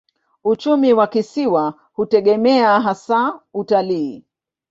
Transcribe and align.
Uchumi 0.43 0.93
wa 0.93 1.07
kisiwa 1.07 1.73
hutegemea 1.93 2.79
hasa 2.79 3.39
utalii. 3.53 4.25